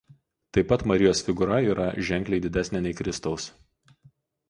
[0.57, 3.51] Taip pat Marijos figūra yra ženkliai didesnė nei Kristaus.